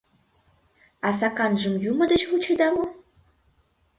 А 1.07 1.09
саканжым 1.19 1.73
юмо 1.89 2.03
деч 2.11 2.21
вучеда 2.29 2.67
мо? 2.75 2.85